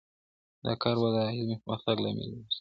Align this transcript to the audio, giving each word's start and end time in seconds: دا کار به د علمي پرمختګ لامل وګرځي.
دا 0.65 0.73
کار 0.83 0.95
به 1.01 1.09
د 1.15 1.17
علمي 1.33 1.55
پرمختګ 1.61 1.95
لامل 2.03 2.29
وګرځي. 2.31 2.57